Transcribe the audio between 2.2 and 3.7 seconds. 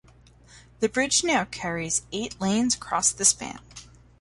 lanes across the span.